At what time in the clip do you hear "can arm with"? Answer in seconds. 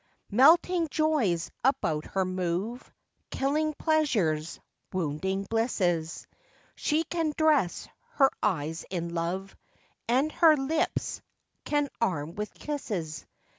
11.65-12.51